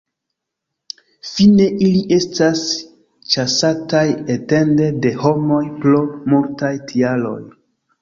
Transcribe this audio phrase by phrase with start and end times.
[1.31, 2.65] Fine ili estas
[3.35, 4.03] ĉasataj
[4.39, 7.41] etende de homoj pro multaj tialoj.